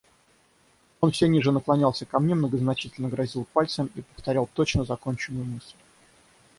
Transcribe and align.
Он 0.99 1.11
все 1.11 1.27
ниже 1.27 1.51
наклонялся 1.51 2.07
ко 2.07 2.17
мне, 2.19 2.33
многозначительно 2.33 3.07
грозил 3.07 3.45
пальцем 3.53 3.91
и 3.93 4.01
повторял 4.01 4.49
точно 4.51 4.83
законченную 4.83 5.45
мысль. 5.45 5.75